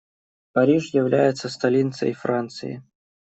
Париж 0.53 0.95
является 0.95 1.47
столицей 1.47 2.13
Франции. 2.13 2.81